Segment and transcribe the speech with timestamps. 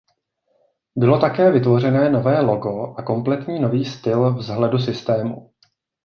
[0.95, 5.51] Bylo také vytvořené nové logo a kompletní nový styl vzhledu systému.